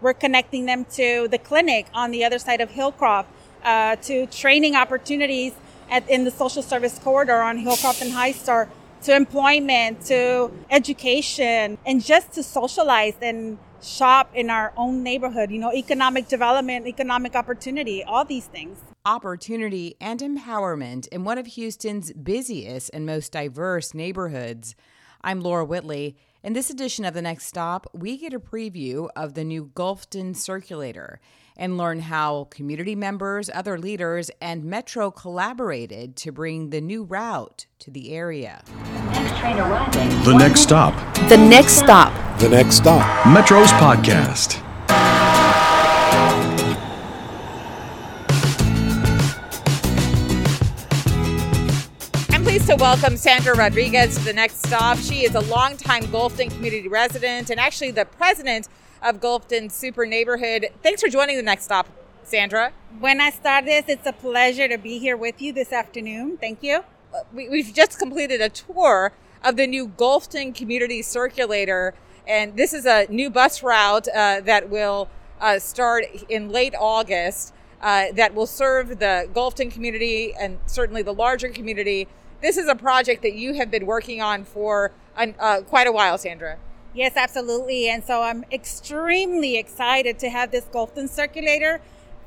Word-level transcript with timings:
We're 0.00 0.14
connecting 0.14 0.66
them 0.66 0.84
to 0.92 1.28
the 1.28 1.38
clinic 1.38 1.86
on 1.92 2.10
the 2.10 2.24
other 2.24 2.38
side 2.38 2.60
of 2.60 2.70
Hillcroft, 2.70 3.26
uh, 3.64 3.96
to 3.96 4.26
training 4.26 4.76
opportunities 4.76 5.52
at, 5.90 6.08
in 6.08 6.24
the 6.24 6.30
social 6.30 6.62
service 6.62 6.98
corridor 6.98 7.40
on 7.40 7.58
Hillcroft 7.58 8.02
and 8.02 8.12
High 8.12 8.32
Star, 8.32 8.68
to 9.04 9.14
employment, 9.14 10.04
to 10.06 10.50
education, 10.70 11.78
and 11.86 12.04
just 12.04 12.32
to 12.32 12.42
socialize 12.42 13.14
and 13.22 13.58
shop 13.82 14.30
in 14.34 14.50
our 14.50 14.72
own 14.76 15.02
neighborhood, 15.02 15.50
you 15.50 15.58
know, 15.58 15.72
economic 15.72 16.28
development, 16.28 16.86
economic 16.86 17.34
opportunity, 17.34 18.02
all 18.02 18.24
these 18.24 18.46
things. 18.46 18.78
Opportunity 19.04 19.94
and 20.00 20.20
empowerment 20.20 21.06
in 21.08 21.24
one 21.24 21.38
of 21.38 21.46
Houston's 21.46 22.12
busiest 22.12 22.90
and 22.92 23.06
most 23.06 23.32
diverse 23.32 23.94
neighborhoods. 23.94 24.74
I'm 25.22 25.40
Laura 25.40 25.64
Whitley. 25.64 26.16
In 26.48 26.54
this 26.54 26.70
edition 26.70 27.04
of 27.04 27.12
The 27.12 27.20
Next 27.20 27.44
Stop, 27.44 27.86
we 27.92 28.16
get 28.16 28.32
a 28.32 28.40
preview 28.40 29.10
of 29.14 29.34
the 29.34 29.44
new 29.44 29.66
Gulfton 29.74 30.34
Circulator 30.34 31.20
and 31.58 31.76
learn 31.76 32.00
how 32.00 32.44
community 32.44 32.94
members, 32.94 33.50
other 33.52 33.78
leaders, 33.78 34.30
and 34.40 34.64
Metro 34.64 35.10
collaborated 35.10 36.16
to 36.16 36.32
bring 36.32 36.70
the 36.70 36.80
new 36.80 37.04
route 37.04 37.66
to 37.80 37.90
the 37.90 38.14
area. 38.14 38.62
The 38.64 40.36
Next 40.38 40.62
Stop. 40.62 40.94
The 41.28 41.36
Next 41.36 41.72
Stop. 41.72 42.40
The 42.40 42.48
Next 42.48 42.76
Stop. 42.76 43.26
Metro's 43.26 43.70
podcast. 43.72 44.66
Pleased 52.48 52.66
to 52.66 52.76
welcome 52.76 53.14
Sandra 53.14 53.54
Rodriguez 53.54 54.16
to 54.16 54.24
the 54.24 54.32
next 54.32 54.64
stop. 54.64 54.96
She 54.96 55.22
is 55.22 55.34
a 55.34 55.40
longtime 55.40 56.04
Gulfton 56.04 56.50
community 56.50 56.88
resident 56.88 57.50
and 57.50 57.60
actually 57.60 57.90
the 57.90 58.06
president 58.06 58.68
of 59.02 59.20
Gulfton 59.20 59.70
Super 59.70 60.06
Neighborhood. 60.06 60.68
Thanks 60.82 61.02
for 61.02 61.10
joining 61.10 61.36
the 61.36 61.42
next 61.42 61.64
stop, 61.64 61.88
Sandra. 62.22 62.72
When 63.00 63.18
Buenas 63.18 63.38
tardes. 63.38 63.84
It's 63.88 64.06
a 64.06 64.14
pleasure 64.14 64.66
to 64.66 64.78
be 64.78 64.98
here 64.98 65.14
with 65.14 65.42
you 65.42 65.52
this 65.52 65.74
afternoon. 65.74 66.38
Thank 66.38 66.62
you. 66.62 66.84
We, 67.34 67.50
we've 67.50 67.74
just 67.74 67.98
completed 67.98 68.40
a 68.40 68.48
tour 68.48 69.12
of 69.44 69.56
the 69.56 69.66
new 69.66 69.86
Gulfton 69.86 70.54
Community 70.54 71.02
Circulator, 71.02 71.92
and 72.26 72.56
this 72.56 72.72
is 72.72 72.86
a 72.86 73.06
new 73.10 73.28
bus 73.28 73.62
route 73.62 74.08
uh, 74.08 74.40
that 74.40 74.70
will 74.70 75.10
uh, 75.38 75.58
start 75.58 76.06
in 76.30 76.48
late 76.48 76.74
August. 76.80 77.52
Uh, 77.80 78.06
that 78.12 78.34
will 78.34 78.46
serve 78.46 78.98
the 78.98 79.28
Gulfton 79.32 79.70
community 79.70 80.34
and 80.34 80.58
certainly 80.66 81.00
the 81.02 81.14
larger 81.14 81.48
community. 81.48 82.08
This 82.40 82.56
is 82.56 82.68
a 82.68 82.76
project 82.76 83.22
that 83.22 83.34
you 83.34 83.54
have 83.54 83.68
been 83.68 83.84
working 83.84 84.22
on 84.22 84.44
for 84.44 84.92
uh, 85.16 85.62
quite 85.62 85.88
a 85.88 85.92
while, 85.92 86.16
Sandra. 86.18 86.56
Yes, 86.94 87.14
absolutely. 87.16 87.88
And 87.88 88.04
so 88.04 88.22
I'm 88.22 88.44
extremely 88.52 89.56
excited 89.56 90.20
to 90.20 90.30
have 90.30 90.52
this 90.52 90.64
Gulfton 90.66 91.08
circulator 91.08 91.80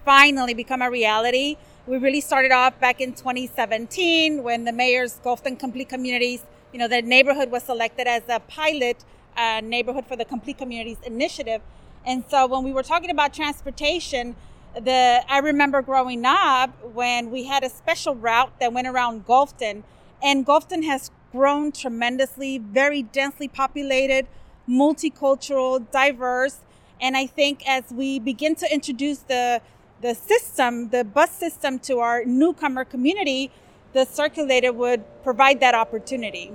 finally 0.03 0.53
become 0.53 0.81
a 0.81 0.91
reality. 0.91 1.55
We 1.87 1.97
really 1.97 2.19
started 2.19 2.51
off 2.51 2.77
back 2.79 2.99
in 2.99 3.13
2017 3.13 4.43
when 4.43 4.65
the 4.65 4.73
mayor's 4.73 5.19
Gulfton 5.23 5.57
Complete 5.57 5.87
Communities, 5.87 6.43
you 6.73 6.79
know, 6.79 6.89
the 6.89 7.01
neighborhood 7.01 7.49
was 7.49 7.63
selected 7.63 8.05
as 8.05 8.23
a 8.27 8.39
pilot 8.41 9.05
uh, 9.37 9.61
neighborhood 9.63 10.05
for 10.05 10.17
the 10.17 10.25
Complete 10.25 10.57
Communities 10.57 10.97
initiative. 11.05 11.61
And 12.05 12.25
so 12.29 12.47
when 12.47 12.63
we 12.63 12.73
were 12.73 12.83
talking 12.83 13.09
about 13.09 13.33
transportation, 13.33 14.35
the 14.75 15.23
I 15.27 15.39
remember 15.39 15.81
growing 15.81 16.25
up 16.25 16.71
when 16.93 17.31
we 17.31 17.45
had 17.45 17.63
a 17.63 17.69
special 17.69 18.15
route 18.15 18.59
that 18.59 18.73
went 18.73 18.87
around 18.87 19.25
Gulfton, 19.25 19.83
and 20.23 20.45
Gulfton 20.45 20.83
has 20.85 21.11
grown 21.31 21.71
tremendously, 21.71 22.57
very 22.57 23.03
densely 23.03 23.47
populated, 23.47 24.27
multicultural, 24.67 25.89
diverse, 25.91 26.59
and 26.99 27.17
I 27.17 27.25
think 27.25 27.67
as 27.67 27.85
we 27.91 28.19
begin 28.19 28.55
to 28.55 28.71
introduce 28.71 29.19
the 29.19 29.61
the 30.01 30.15
system, 30.15 30.89
the 30.89 31.03
bus 31.03 31.29
system 31.29 31.77
to 31.77 31.99
our 31.99 32.25
newcomer 32.25 32.83
community, 32.83 33.51
the 33.93 34.05
circulator 34.05 34.73
would 34.73 35.03
provide 35.23 35.59
that 35.59 35.75
opportunity. 35.75 36.51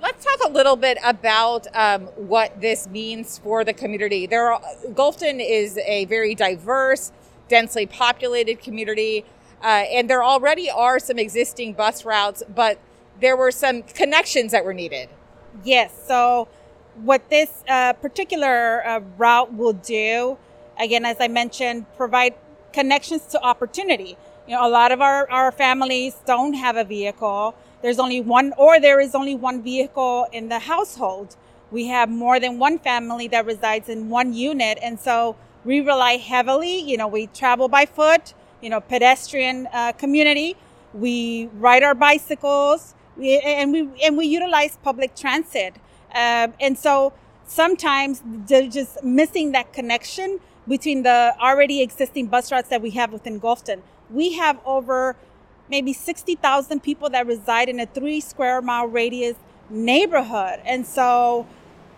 Let's 0.00 0.24
talk 0.24 0.48
a 0.48 0.52
little 0.52 0.76
bit 0.76 0.98
about 1.04 1.66
um, 1.74 2.02
what 2.16 2.60
this 2.60 2.88
means 2.88 3.38
for 3.38 3.64
the 3.64 3.72
community. 3.72 4.26
There, 4.26 4.52
are, 4.52 4.60
Gulfton 4.90 5.44
is 5.44 5.78
a 5.78 6.04
very 6.06 6.34
diverse, 6.34 7.12
densely 7.48 7.86
populated 7.86 8.60
community, 8.60 9.24
uh, 9.62 9.66
and 9.66 10.08
there 10.10 10.22
already 10.22 10.70
are 10.70 10.98
some 10.98 11.18
existing 11.18 11.74
bus 11.74 12.04
routes, 12.04 12.42
but 12.54 12.78
there 13.20 13.36
were 13.36 13.50
some 13.50 13.82
connections 13.82 14.52
that 14.52 14.64
were 14.64 14.74
needed. 14.74 15.08
Yes. 15.64 15.92
So, 16.06 16.48
what 17.02 17.28
this 17.30 17.62
uh, 17.68 17.94
particular 17.94 18.86
uh, 18.86 19.00
route 19.16 19.54
will 19.54 19.72
do, 19.72 20.38
again, 20.78 21.04
as 21.04 21.16
I 21.20 21.28
mentioned, 21.28 21.86
provide 21.96 22.34
connections 22.72 23.26
to 23.26 23.42
opportunity. 23.42 24.16
You 24.46 24.56
know, 24.56 24.66
a 24.66 24.68
lot 24.68 24.92
of 24.92 25.00
our, 25.00 25.30
our 25.30 25.52
families 25.52 26.16
don't 26.26 26.54
have 26.54 26.76
a 26.76 26.84
vehicle 26.84 27.54
there's 27.82 27.98
only 27.98 28.20
one, 28.20 28.54
or 28.56 28.80
there 28.80 29.00
is 29.00 29.14
only 29.14 29.34
one 29.34 29.60
vehicle 29.60 30.28
in 30.32 30.48
the 30.48 30.60
household. 30.60 31.36
We 31.72 31.88
have 31.88 32.08
more 32.08 32.38
than 32.38 32.58
one 32.58 32.78
family 32.78 33.26
that 33.28 33.44
resides 33.44 33.88
in 33.88 34.08
one 34.08 34.32
unit. 34.32 34.78
And 34.80 35.00
so 35.00 35.36
we 35.64 35.80
rely 35.80 36.12
heavily, 36.12 36.78
you 36.78 36.96
know, 36.96 37.08
we 37.08 37.26
travel 37.26 37.68
by 37.68 37.86
foot, 37.86 38.34
you 38.62 38.70
know, 38.70 38.80
pedestrian 38.80 39.68
uh, 39.72 39.92
community. 39.92 40.56
We 40.94 41.48
ride 41.54 41.82
our 41.82 41.94
bicycles 41.94 42.94
and 43.18 43.72
we, 43.72 43.88
and 44.02 44.16
we 44.16 44.26
utilize 44.26 44.78
public 44.82 45.14
transit. 45.14 45.74
Uh, 46.14 46.48
and 46.60 46.78
so 46.78 47.12
sometimes 47.46 48.22
they're 48.24 48.68
just 48.68 49.02
missing 49.02 49.52
that 49.52 49.72
connection 49.72 50.40
between 50.66 51.02
the 51.02 51.34
already 51.40 51.82
existing 51.82 52.26
bus 52.26 52.52
routes 52.52 52.68
that 52.68 52.80
we 52.80 52.90
have 52.90 53.12
within 53.12 53.40
Gulfton. 53.40 53.82
We 54.10 54.34
have 54.34 54.58
over 54.64 55.16
maybe 55.68 55.92
60,000 55.92 56.82
people 56.82 57.10
that 57.10 57.26
reside 57.26 57.68
in 57.68 57.80
a 57.80 57.86
three 57.86 58.20
square 58.20 58.62
mile 58.62 58.86
radius 58.86 59.36
neighborhood. 59.70 60.60
And 60.64 60.86
so 60.86 61.46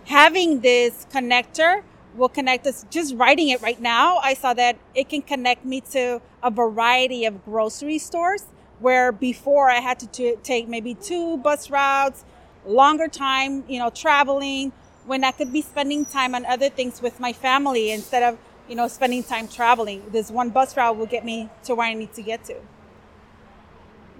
having 0.07 0.61
this 0.61 1.07
connector 1.13 1.83
will 2.17 2.29
connect 2.29 2.67
us. 2.67 2.85
Just 2.91 3.15
writing 3.15 3.49
it 3.49 3.61
right 3.63 3.81
now, 3.81 4.19
I 4.19 4.35
saw 4.35 4.55
that 4.55 4.77
it 4.95 5.09
can 5.09 5.23
connect 5.23 5.65
me 5.65 5.81
to 5.93 6.21
a 6.43 6.51
variety 6.51 7.25
of 7.25 7.45
grocery 7.45 7.99
stores 7.99 8.45
where 8.81 9.13
before 9.13 9.71
I 9.71 9.81
had 9.81 9.99
to 10.01 10.07
t- 10.07 10.37
take 10.43 10.69
maybe 10.69 10.95
two 10.95 11.39
bus 11.39 11.71
routes, 11.71 12.25
longer 12.67 13.09
time, 13.09 13.65
you 13.69 13.79
know, 13.79 13.91
traveling 13.91 14.73
when 15.07 15.25
I 15.25 15.33
could 15.33 15.53
be 15.53 15.63
spending 15.63 16.05
time 16.05 16.35
on 16.35 16.47
other 16.47 16.71
things 16.71 17.03
with 17.03 17.21
my 17.21 17.33
family 17.33 17.91
instead 17.91 18.23
of, 18.23 18.39
you 18.69 18.75
know, 18.75 18.89
spending 18.89 19.23
time 19.23 19.49
traveling. 19.49 20.03
This 20.11 20.31
one 20.31 20.51
bus 20.51 20.77
route 20.77 20.97
will 20.97 21.07
get 21.07 21.25
me 21.25 21.51
to 21.65 21.75
where 21.75 21.87
I 21.87 21.95
need 21.95 22.15
to 22.15 22.23
get 22.23 22.45
to 22.45 22.57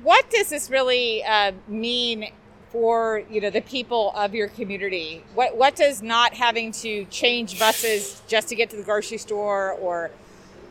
what 0.05 0.29
does 0.31 0.51
this 0.51 0.71
really 0.71 1.25
uh, 1.25 1.53
mean 1.67 2.31
for 2.75 3.23
you 3.31 3.41
know 3.41 3.51
the 3.51 3.61
people 3.61 4.13
of 4.17 4.35
your 4.35 4.49
community? 4.49 5.23
What 5.35 5.57
what 5.57 5.77
does 5.77 6.03
not 6.03 6.35
having 6.35 6.73
to 6.73 7.05
change 7.05 7.57
buses 7.57 8.21
just 8.27 8.49
to 8.49 8.57
get 8.57 8.69
to 8.71 8.77
the 8.77 8.83
grocery 8.83 9.19
store, 9.19 9.73
or 9.75 10.11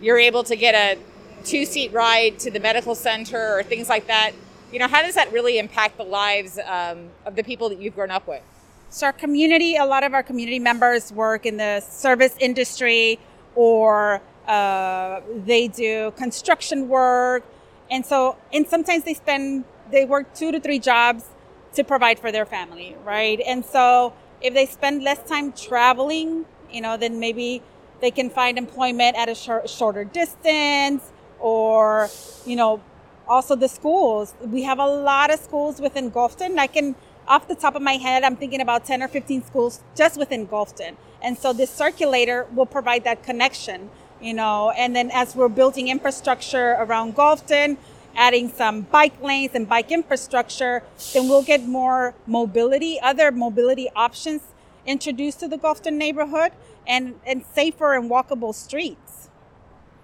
you're 0.01 0.19
able 0.19 0.43
to 0.43 0.57
get 0.57 0.75
a 0.75 0.99
two 1.45 1.65
seat 1.65 1.93
ride 1.93 2.39
to 2.39 2.51
the 2.51 2.59
medical 2.59 2.93
center, 2.93 3.57
or 3.57 3.63
things 3.63 3.87
like 3.87 4.07
that? 4.07 4.31
You 4.73 4.79
know, 4.79 4.89
how 4.89 5.01
does 5.01 5.15
that 5.15 5.31
really 5.31 5.57
impact 5.59 5.95
the 5.95 6.03
lives 6.03 6.59
um, 6.65 7.09
of 7.25 7.37
the 7.37 7.43
people 7.43 7.69
that 7.69 7.79
you've 7.79 7.95
grown 7.95 8.11
up 8.11 8.27
with? 8.27 8.41
So 8.89 9.05
our 9.05 9.13
community, 9.13 9.77
a 9.77 9.85
lot 9.85 10.03
of 10.03 10.13
our 10.13 10.23
community 10.23 10.59
members 10.59 11.13
work 11.13 11.45
in 11.45 11.55
the 11.55 11.79
service 11.79 12.35
industry, 12.37 13.17
or 13.55 14.21
uh, 14.45 15.21
they 15.45 15.69
do 15.69 16.11
construction 16.17 16.89
work 16.89 17.45
and 17.93 18.05
so, 18.05 18.37
and 18.51 18.67
sometimes 18.67 19.03
they 19.03 19.13
spend, 19.13 19.65
they 19.91 20.05
work 20.05 20.33
two 20.33 20.51
to 20.51 20.59
three 20.59 20.79
jobs 20.79 21.25
to 21.73 21.83
provide 21.83 22.19
for 22.19 22.31
their 22.31 22.45
family, 22.45 22.95
right? 23.03 23.39
And 23.45 23.65
so, 23.65 24.13
if 24.41 24.53
they 24.53 24.65
spend 24.65 25.03
less 25.03 25.23
time 25.27 25.53
traveling, 25.53 26.45
you 26.71 26.81
know, 26.81 26.97
then 26.97 27.19
maybe 27.19 27.61
they 28.01 28.11
can 28.11 28.29
find 28.29 28.57
employment 28.57 29.15
at 29.15 29.29
a 29.29 29.35
short, 29.35 29.69
shorter 29.69 30.03
distance 30.03 31.11
or, 31.39 32.09
you 32.45 32.55
know, 32.55 32.81
also 33.27 33.55
the 33.55 33.69
schools. 33.69 34.33
We 34.41 34.63
have 34.63 34.79
a 34.79 34.87
lot 34.87 35.33
of 35.33 35.39
schools 35.39 35.79
within 35.79 36.11
Gulfton. 36.11 36.57
I 36.57 36.67
can, 36.67 36.95
off 37.27 37.47
the 37.47 37.55
top 37.55 37.75
of 37.75 37.81
my 37.81 37.93
head, 37.93 38.23
I'm 38.23 38.35
thinking 38.35 38.59
about 38.59 38.83
10 38.83 39.01
or 39.01 39.07
15 39.07 39.45
schools 39.45 39.81
just 39.95 40.17
within 40.17 40.45
Gulfton. 40.47 40.97
And 41.21 41.37
so 41.37 41.53
this 41.53 41.69
circulator 41.69 42.47
will 42.53 42.65
provide 42.65 43.05
that 43.05 43.23
connection 43.23 43.89
you 44.23 44.33
know, 44.33 44.71
and 44.71 44.95
then 44.95 45.11
as 45.11 45.35
we're 45.35 45.49
building 45.49 45.89
infrastructure 45.89 46.77
around 46.79 47.15
Gulfton, 47.15 47.75
adding 48.15 48.49
some 48.49 48.81
bike 48.81 49.21
lanes 49.21 49.51
and 49.53 49.67
bike 49.67 49.91
infrastructure, 49.91 50.83
then 51.13 51.27
we'll 51.27 51.43
get 51.43 51.63
more 51.63 52.13
mobility, 52.27 52.99
other 52.99 53.31
mobility 53.31 53.89
options 53.95 54.41
introduced 54.85 55.39
to 55.39 55.47
the 55.47 55.57
Gulfton 55.57 55.93
neighborhood 55.93 56.51
and, 56.85 57.19
and 57.25 57.45
safer 57.45 57.93
and 57.93 58.09
walkable 58.09 58.53
streets. 58.53 59.29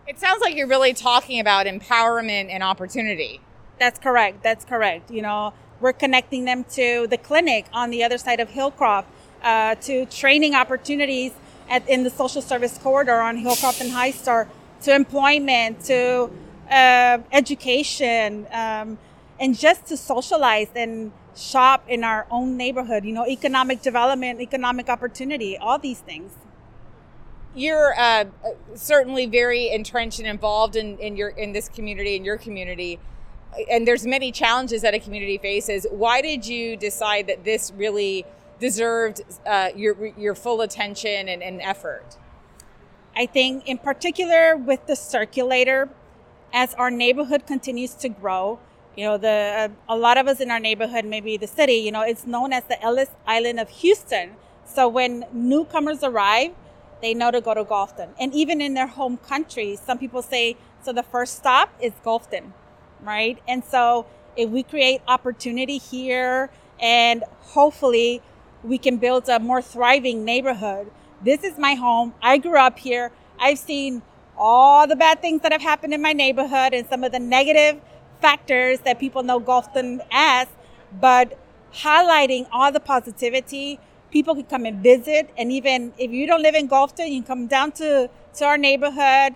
It 0.07 0.19
sounds 0.19 0.41
like 0.41 0.55
you're 0.55 0.67
really 0.67 0.93
talking 0.93 1.39
about 1.39 1.65
empowerment 1.65 2.49
and 2.49 2.63
opportunity. 2.63 3.41
That's 3.79 3.99
correct. 3.99 4.41
That's 4.43 4.65
correct. 4.65 5.11
You 5.11 5.21
know, 5.21 5.53
we're 5.79 5.93
connecting 5.93 6.45
them 6.45 6.63
to 6.71 7.07
the 7.07 7.17
clinic 7.17 7.65
on 7.73 7.89
the 7.89 8.03
other 8.03 8.17
side 8.17 8.39
of 8.39 8.49
Hillcroft, 8.49 9.05
uh, 9.43 9.75
to 9.75 10.05
training 10.07 10.55
opportunities 10.55 11.31
at, 11.69 11.87
in 11.87 12.03
the 12.03 12.09
social 12.09 12.41
service 12.41 12.77
corridor 12.77 13.19
on 13.21 13.37
Hillcroft 13.37 13.81
and 13.81 13.91
High 13.91 14.11
Star 14.11 14.47
to 14.81 14.93
employment, 14.93 15.85
to 15.85 16.29
uh, 16.69 17.19
education, 17.31 18.47
um, 18.51 18.97
and 19.39 19.57
just 19.57 19.85
to 19.87 19.97
socialize 19.97 20.69
and 20.75 21.11
shop 21.35 21.83
in 21.87 22.03
our 22.03 22.27
own 22.29 22.57
neighborhood, 22.57 23.05
you 23.05 23.13
know, 23.13 23.25
economic 23.25 23.81
development, 23.81 24.41
economic 24.41 24.89
opportunity, 24.89 25.57
all 25.57 25.79
these 25.79 25.99
things. 25.99 26.33
You're 27.55 27.93
uh, 27.97 28.25
certainly 28.75 29.25
very 29.25 29.69
entrenched 29.69 30.19
and 30.19 30.27
involved 30.27 30.75
in, 30.75 30.97
in 30.99 31.15
your 31.17 31.29
in 31.29 31.53
this 31.53 31.67
community, 31.69 32.15
in 32.15 32.23
your 32.23 32.37
community, 32.37 32.99
and 33.71 33.87
there's 33.87 34.05
many 34.05 34.31
challenges 34.31 34.81
that 34.83 34.93
a 34.93 34.99
community 34.99 35.37
faces. 35.37 35.87
Why 35.89 36.21
did 36.21 36.45
you 36.45 36.77
decide 36.77 37.27
that 37.27 37.43
this 37.43 37.71
really 37.75 38.25
deserved 38.59 39.21
uh, 39.47 39.69
your 39.75 40.07
your 40.17 40.35
full 40.35 40.61
attention 40.61 41.27
and, 41.27 41.41
and 41.41 41.61
effort? 41.61 42.17
I 43.15 43.25
think, 43.25 43.67
in 43.67 43.79
particular, 43.79 44.55
with 44.55 44.85
the 44.85 44.95
circulator, 44.95 45.89
as 46.53 46.73
our 46.75 46.91
neighborhood 46.91 47.45
continues 47.45 47.93
to 47.95 48.09
grow, 48.09 48.59
you 48.95 49.05
know, 49.05 49.17
the 49.17 49.69
uh, 49.89 49.93
a 49.93 49.97
lot 49.97 50.17
of 50.17 50.27
us 50.27 50.39
in 50.39 50.51
our 50.51 50.59
neighborhood, 50.59 51.05
maybe 51.05 51.37
the 51.37 51.47
city, 51.47 51.73
you 51.73 51.91
know, 51.91 52.01
it's 52.01 52.25
known 52.25 52.53
as 52.53 52.63
the 52.65 52.81
Ellis 52.81 53.09
Island 53.25 53.59
of 53.59 53.69
Houston. 53.69 54.35
So 54.65 54.87
when 54.87 55.25
newcomers 55.31 56.03
arrive, 56.03 56.51
they 57.01 57.13
know 57.13 57.31
to 57.31 57.41
go 57.41 57.53
to 57.53 57.63
Gulfton. 57.63 58.09
And 58.19 58.33
even 58.33 58.61
in 58.61 58.73
their 58.73 58.87
home 58.87 59.17
country, 59.17 59.77
some 59.77 59.97
people 59.97 60.21
say, 60.21 60.57
so 60.81 60.91
the 60.93 61.03
first 61.03 61.37
stop 61.37 61.73
is 61.81 61.93
Gulfton, 62.05 62.51
right? 63.01 63.37
And 63.47 63.63
so 63.63 64.05
if 64.35 64.49
we 64.49 64.63
create 64.63 65.01
opportunity 65.07 65.77
here 65.77 66.49
and 66.79 67.23
hopefully 67.41 68.21
we 68.63 68.77
can 68.77 68.97
build 68.97 69.29
a 69.29 69.39
more 69.39 69.61
thriving 69.61 70.25
neighborhood. 70.25 70.91
This 71.21 71.43
is 71.43 71.57
my 71.57 71.75
home. 71.75 72.13
I 72.21 72.37
grew 72.37 72.57
up 72.57 72.79
here. 72.79 73.11
I've 73.39 73.59
seen 73.59 74.01
all 74.39 74.87
the 74.87 74.95
bad 74.95 75.21
things 75.21 75.41
that 75.41 75.51
have 75.51 75.61
happened 75.61 75.93
in 75.93 76.01
my 76.01 76.13
neighborhood 76.13 76.73
and 76.73 76.87
some 76.87 77.03
of 77.03 77.11
the 77.11 77.19
negative 77.19 77.81
factors 78.21 78.79
that 78.79 78.97
people 78.97 79.21
know 79.21 79.39
Gulfton 79.39 79.99
as, 80.11 80.47
but 80.99 81.37
highlighting 81.73 82.47
all 82.51 82.71
the 82.71 82.79
positivity. 82.79 83.79
People 84.11 84.33
can 84.33 84.45
come 84.45 84.65
and 84.65 84.81
visit, 84.81 85.29
and 85.37 85.51
even 85.51 85.93
if 85.97 86.09
you 86.09 86.25
don't 86.25 86.41
live 86.41 86.55
in 86.55 86.67
Gulfton, 86.67 87.09
you 87.09 87.21
can 87.21 87.23
come 87.23 87.47
down 87.47 87.73
to, 87.73 88.09
to 88.35 88.45
our 88.45 88.57
neighborhood, 88.57 89.35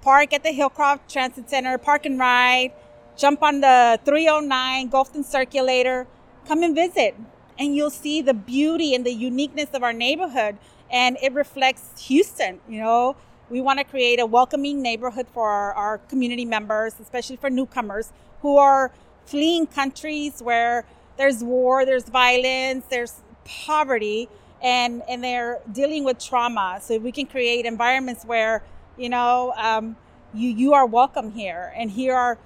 park 0.00 0.32
at 0.32 0.42
the 0.42 0.48
Hillcroft 0.48 1.00
Transit 1.08 1.48
Center, 1.48 1.78
park 1.78 2.04
and 2.06 2.18
ride, 2.18 2.72
jump 3.16 3.42
on 3.42 3.60
the 3.60 4.00
309 4.04 4.90
Gulfton 4.90 5.24
Circulator, 5.24 6.06
come 6.48 6.62
and 6.62 6.74
visit, 6.74 7.14
and 7.58 7.76
you'll 7.76 7.90
see 7.90 8.22
the 8.22 8.34
beauty 8.34 8.94
and 8.94 9.06
the 9.06 9.12
uniqueness 9.12 9.68
of 9.72 9.84
our 9.84 9.92
neighborhood, 9.92 10.58
and 10.90 11.16
it 11.22 11.32
reflects 11.32 12.06
Houston, 12.08 12.60
you 12.68 12.80
know 12.80 13.14
we 13.50 13.60
want 13.60 13.78
to 13.78 13.84
create 13.84 14.20
a 14.20 14.26
welcoming 14.26 14.82
neighborhood 14.82 15.26
for 15.32 15.48
our, 15.48 15.72
our 15.72 15.98
community 15.98 16.44
members, 16.44 16.94
especially 17.00 17.36
for 17.36 17.48
newcomers 17.48 18.12
who 18.42 18.56
are 18.56 18.92
fleeing 19.24 19.66
countries 19.66 20.40
where 20.42 20.84
there's 21.16 21.42
war, 21.42 21.84
there's 21.84 22.08
violence, 22.08 22.84
there's 22.90 23.20
poverty, 23.44 24.28
and, 24.62 25.02
and 25.08 25.24
they're 25.24 25.60
dealing 25.72 26.04
with 26.04 26.18
trauma. 26.18 26.78
So 26.82 26.98
we 26.98 27.12
can 27.12 27.26
create 27.26 27.64
environments 27.64 28.24
where, 28.24 28.62
you 28.96 29.08
know, 29.08 29.52
um, 29.56 29.96
you, 30.34 30.50
you 30.50 30.74
are 30.74 30.84
welcome 30.84 31.32
here, 31.32 31.72
and 31.74 31.90
here 31.90 32.14
are 32.14 32.38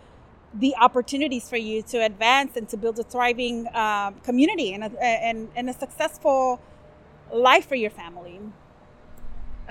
the 0.55 0.77
opportunities 0.77 1.49
for 1.49 1.57
you 1.57 1.83
to 1.83 2.05
advance 2.05 2.57
and 2.57 2.69
to 2.69 2.77
build 2.77 2.99
a 2.99 3.03
thriving 3.03 3.67
um, 3.75 4.15
community 4.23 4.73
and 4.73 4.85
a, 4.85 5.03
and, 5.03 5.49
and 5.57 5.69
a 5.69 5.73
successful 5.73 6.61
life 7.33 7.67
for 7.67 7.75
your 7.75 7.91
family 7.91 8.39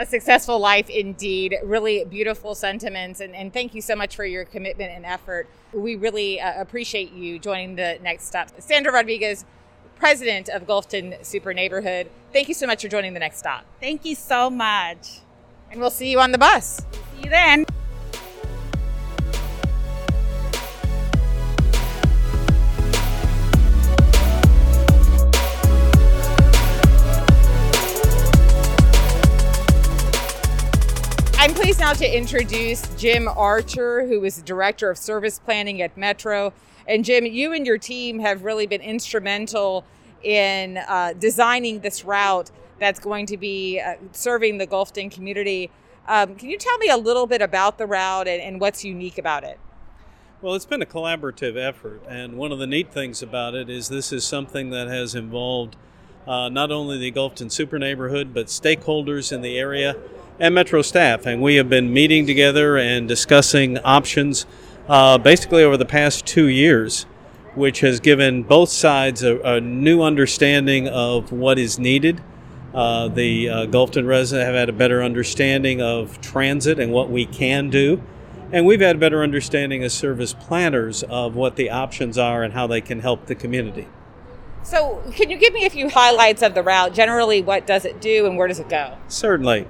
a 0.01 0.05
successful 0.05 0.59
life 0.59 0.89
indeed. 0.89 1.55
Really 1.63 2.03
beautiful 2.05 2.55
sentiments. 2.55 3.19
And, 3.19 3.35
and 3.35 3.53
thank 3.53 3.73
you 3.73 3.81
so 3.81 3.95
much 3.95 4.15
for 4.15 4.25
your 4.25 4.45
commitment 4.45 4.91
and 4.91 5.05
effort. 5.05 5.47
We 5.73 5.95
really 5.95 6.41
uh, 6.41 6.59
appreciate 6.61 7.13
you 7.13 7.39
joining 7.39 7.75
the 7.75 7.99
next 8.01 8.25
stop. 8.25 8.49
Sandra 8.59 8.91
Rodriguez, 8.91 9.45
president 9.95 10.49
of 10.49 10.63
Gulfton 10.63 11.23
Super 11.23 11.53
Neighborhood, 11.53 12.09
thank 12.33 12.47
you 12.47 12.53
so 12.53 12.65
much 12.65 12.81
for 12.81 12.87
joining 12.87 13.13
the 13.13 13.19
next 13.19 13.37
stop. 13.37 13.63
Thank 13.79 14.03
you 14.03 14.15
so 14.15 14.49
much. 14.49 15.19
And 15.69 15.79
we'll 15.79 15.91
see 15.91 16.11
you 16.11 16.19
on 16.19 16.31
the 16.31 16.37
bus. 16.37 16.81
See 17.15 17.23
you 17.23 17.29
then. 17.29 17.65
I'm 31.41 31.55
pleased 31.55 31.79
now 31.79 31.93
to 31.93 32.05
introduce 32.05 32.87
Jim 32.99 33.27
Archer, 33.27 34.05
who 34.05 34.23
is 34.25 34.35
the 34.35 34.43
Director 34.43 34.91
of 34.91 34.97
Service 34.99 35.39
Planning 35.39 35.81
at 35.81 35.97
Metro. 35.97 36.53
And 36.87 37.03
Jim, 37.03 37.25
you 37.25 37.51
and 37.51 37.65
your 37.65 37.79
team 37.79 38.19
have 38.19 38.43
really 38.43 38.67
been 38.67 38.81
instrumental 38.81 39.83
in 40.21 40.77
uh, 40.77 41.13
designing 41.17 41.79
this 41.79 42.05
route 42.05 42.51
that's 42.77 42.99
going 42.99 43.25
to 43.25 43.37
be 43.37 43.79
uh, 43.79 43.95
serving 44.11 44.59
the 44.59 44.67
Gulfton 44.67 45.09
community. 45.09 45.71
Um, 46.07 46.35
can 46.35 46.47
you 46.47 46.59
tell 46.59 46.77
me 46.77 46.89
a 46.89 46.97
little 46.97 47.25
bit 47.25 47.41
about 47.41 47.79
the 47.79 47.87
route 47.87 48.27
and, 48.27 48.39
and 48.39 48.61
what's 48.61 48.85
unique 48.85 49.17
about 49.17 49.43
it? 49.43 49.59
Well, 50.43 50.53
it's 50.53 50.67
been 50.67 50.83
a 50.83 50.85
collaborative 50.85 51.57
effort, 51.57 52.03
and 52.07 52.37
one 52.37 52.51
of 52.51 52.59
the 52.59 52.67
neat 52.67 52.93
things 52.93 53.23
about 53.23 53.55
it 53.55 53.67
is 53.67 53.89
this 53.89 54.13
is 54.13 54.23
something 54.23 54.69
that 54.69 54.89
has 54.89 55.15
involved 55.15 55.75
uh, 56.27 56.49
not 56.49 56.71
only 56.71 56.99
the 56.99 57.11
Gulfton 57.11 57.51
super 57.51 57.79
neighborhood, 57.79 58.31
but 58.31 58.45
stakeholders 58.45 59.31
in 59.31 59.41
the 59.41 59.57
area 59.57 59.95
and 60.41 60.55
Metro 60.55 60.81
staff. 60.81 61.27
And 61.27 61.39
we 61.39 61.55
have 61.55 61.69
been 61.69 61.93
meeting 61.93 62.25
together 62.25 62.75
and 62.75 63.07
discussing 63.07 63.77
options 63.77 64.47
uh, 64.89 65.19
basically 65.19 65.63
over 65.63 65.77
the 65.77 65.85
past 65.85 66.25
two 66.25 66.47
years, 66.47 67.03
which 67.53 67.81
has 67.81 67.99
given 67.99 68.41
both 68.41 68.69
sides 68.69 69.21
a, 69.21 69.39
a 69.41 69.61
new 69.61 70.01
understanding 70.01 70.87
of 70.87 71.31
what 71.31 71.59
is 71.59 71.77
needed. 71.77 72.21
Uh, 72.73 73.07
the 73.07 73.49
uh, 73.49 73.65
Gulfton 73.67 74.07
residents 74.07 74.45
have 74.47 74.55
had 74.55 74.67
a 74.67 74.73
better 74.73 75.03
understanding 75.03 75.79
of 75.79 76.19
transit 76.21 76.79
and 76.79 76.91
what 76.91 77.11
we 77.11 77.25
can 77.25 77.69
do. 77.69 78.01
And 78.51 78.65
we've 78.65 78.81
had 78.81 78.95
a 78.95 78.99
better 78.99 79.21
understanding 79.21 79.83
as 79.83 79.93
service 79.93 80.33
planners 80.33 81.03
of 81.03 81.35
what 81.35 81.55
the 81.55 81.69
options 81.69 82.17
are 82.17 82.41
and 82.41 82.53
how 82.53 82.65
they 82.65 82.81
can 82.81 82.99
help 82.99 83.27
the 83.27 83.35
community. 83.35 83.87
So, 84.63 85.03
can 85.13 85.29
you 85.29 85.37
give 85.37 85.53
me 85.53 85.65
a 85.65 85.69
few 85.69 85.89
highlights 85.89 86.41
of 86.41 86.55
the 86.55 86.63
route? 86.63 86.93
Generally, 86.93 87.43
what 87.43 87.65
does 87.67 87.85
it 87.85 88.01
do 88.01 88.25
and 88.25 88.37
where 88.37 88.47
does 88.47 88.59
it 88.59 88.69
go? 88.69 88.97
Certainly. 89.07 89.67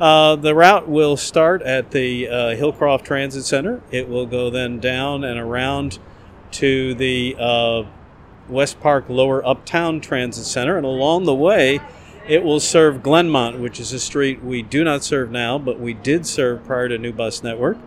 Uh, 0.00 0.36
the 0.36 0.54
route 0.54 0.88
will 0.88 1.16
start 1.16 1.60
at 1.62 1.90
the 1.90 2.28
uh, 2.28 2.34
Hillcroft 2.54 3.02
Transit 3.02 3.44
Center. 3.44 3.82
It 3.90 4.08
will 4.08 4.26
go 4.26 4.48
then 4.48 4.78
down 4.78 5.24
and 5.24 5.40
around 5.40 5.98
to 6.52 6.94
the 6.94 7.34
uh, 7.38 7.82
West 8.48 8.78
Park 8.80 9.06
Lower 9.08 9.44
Uptown 9.44 10.00
Transit 10.00 10.44
Center. 10.44 10.76
And 10.76 10.86
along 10.86 11.24
the 11.24 11.34
way, 11.34 11.80
it 12.28 12.44
will 12.44 12.60
serve 12.60 13.02
Glenmont, 13.02 13.58
which 13.58 13.80
is 13.80 13.92
a 13.92 13.98
street 13.98 14.42
we 14.42 14.62
do 14.62 14.84
not 14.84 15.02
serve 15.02 15.32
now, 15.32 15.58
but 15.58 15.80
we 15.80 15.94
did 15.94 16.26
serve 16.26 16.64
prior 16.64 16.88
to 16.88 16.98
New 16.98 17.12
Bus 17.12 17.42
Network. 17.42 17.78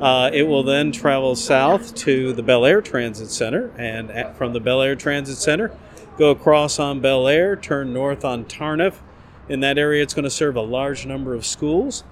Uh, 0.00 0.30
it 0.32 0.44
will 0.44 0.64
then 0.64 0.90
travel 0.90 1.36
south 1.36 1.94
to 1.94 2.32
the 2.32 2.42
Bellaire 2.42 2.82
Transit 2.82 3.30
Center, 3.30 3.70
and 3.78 4.10
at, 4.10 4.36
from 4.36 4.52
the 4.54 4.60
Bellaire 4.60 4.96
Transit 4.98 5.36
Center, 5.36 5.70
go 6.18 6.30
across 6.30 6.80
on 6.80 7.00
Bellaire, 7.00 7.54
turn 7.54 7.92
north 7.92 8.24
on 8.24 8.44
Tarniff. 8.44 8.94
In 9.48 9.60
that 9.60 9.76
area, 9.76 10.02
it's 10.02 10.14
going 10.14 10.24
to 10.24 10.30
serve 10.30 10.56
a 10.56 10.62
large 10.62 11.04
number 11.04 11.34
of 11.34 11.44
schools. 11.44 12.04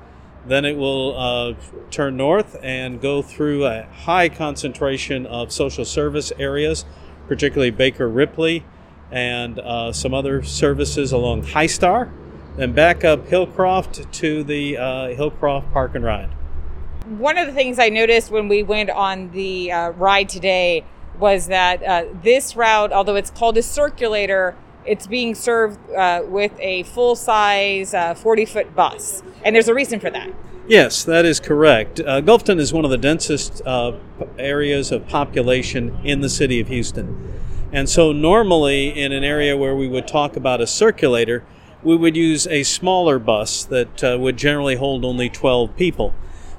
Then 0.46 0.64
it 0.64 0.76
will 0.76 1.16
uh, 1.16 1.54
turn 1.90 2.16
north 2.16 2.58
and 2.62 3.00
go 3.00 3.22
through 3.22 3.64
a 3.64 3.84
high 3.84 4.28
concentration 4.28 5.24
of 5.26 5.52
social 5.52 5.84
service 5.84 6.32
areas, 6.38 6.84
particularly 7.28 7.70
Baker 7.70 8.08
Ripley 8.08 8.64
and 9.10 9.58
uh, 9.58 9.92
some 9.92 10.12
other 10.12 10.42
services 10.42 11.12
along 11.12 11.44
High 11.44 11.66
Star. 11.66 12.12
Then 12.56 12.72
back 12.72 13.04
up 13.04 13.26
Hillcroft 13.26 14.10
to 14.10 14.44
the 14.44 14.76
uh, 14.76 14.82
Hillcroft 15.08 15.72
Park 15.72 15.94
and 15.94 16.04
Ride. 16.04 16.30
One 17.06 17.38
of 17.38 17.46
the 17.46 17.52
things 17.52 17.78
I 17.78 17.88
noticed 17.88 18.30
when 18.30 18.48
we 18.48 18.62
went 18.62 18.90
on 18.90 19.30
the 19.30 19.72
uh, 19.72 19.90
ride 19.90 20.28
today 20.28 20.84
was 21.18 21.46
that 21.48 21.82
uh, 21.82 22.04
this 22.22 22.56
route, 22.56 22.92
although 22.92 23.16
it's 23.16 23.30
called 23.30 23.56
a 23.56 23.62
circulator, 23.62 24.56
it's 24.84 25.06
being 25.06 25.34
served 25.34 25.78
uh, 25.92 26.22
with 26.26 26.52
a 26.58 26.82
full 26.84 27.16
size 27.16 27.94
uh, 27.94 28.14
40 28.14 28.44
foot 28.44 28.74
bus. 28.74 29.22
And 29.44 29.54
there's 29.54 29.68
a 29.68 29.74
reason 29.74 30.00
for 30.00 30.10
that. 30.10 30.30
Yes, 30.66 31.02
that 31.04 31.24
is 31.24 31.40
correct. 31.40 32.00
Uh, 32.00 32.20
Gulfton 32.20 32.58
is 32.58 32.72
one 32.72 32.84
of 32.84 32.90
the 32.90 32.98
densest 32.98 33.60
uh, 33.66 33.92
areas 34.38 34.92
of 34.92 35.08
population 35.08 35.98
in 36.04 36.20
the 36.20 36.28
city 36.28 36.60
of 36.60 36.68
Houston. 36.68 37.32
And 37.72 37.88
so, 37.88 38.12
normally, 38.12 38.88
in 38.88 39.12
an 39.12 39.24
area 39.24 39.56
where 39.56 39.74
we 39.74 39.88
would 39.88 40.06
talk 40.06 40.36
about 40.36 40.60
a 40.60 40.66
circulator, 40.66 41.42
we 41.82 41.96
would 41.96 42.16
use 42.16 42.46
a 42.46 42.62
smaller 42.62 43.18
bus 43.18 43.64
that 43.64 44.04
uh, 44.04 44.16
would 44.20 44.36
generally 44.36 44.76
hold 44.76 45.04
only 45.04 45.28
12 45.28 45.74
people. 45.76 46.14